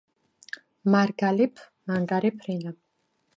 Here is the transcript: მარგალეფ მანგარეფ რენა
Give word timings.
მარგალეფ 0.93 1.61
მანგარეფ 1.93 2.35
რენა 2.49 2.75